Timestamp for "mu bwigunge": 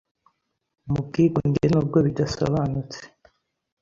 0.91-1.63